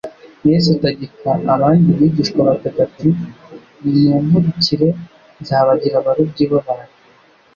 [0.49, 3.07] Yesu ategeka abandi bigishwa batatu ati:
[3.81, 4.87] "Nimunkurikire
[5.41, 6.95] nzabagira abarobyi b'abantu".